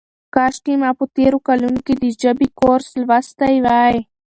کاشکې 0.35 0.73
ما 0.81 0.89
په 0.99 1.05
تېرو 1.15 1.37
کلونو 1.47 1.79
کې 1.85 1.93
د 2.01 2.05
ژبې 2.21 2.47
کورس 2.59 2.87
لوستی 3.01 3.55
وای. 3.65 3.95